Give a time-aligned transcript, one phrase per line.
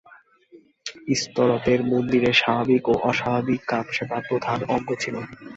[1.07, 5.15] ইস্তরতের মন্দিরে স্বাভাবিক ও অস্বাভাবিক কামসেবা প্রধান অঙ্গ ছিল।